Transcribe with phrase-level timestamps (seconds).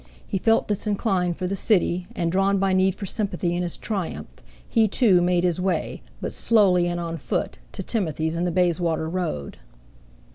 [0.25, 4.33] He felt disinclined for the City, and drawn by need for sympathy in his triumph,
[4.67, 9.07] he, too, made his way, but slowly and on foot, to Timothy's in the Bayswater
[9.07, 9.59] Road.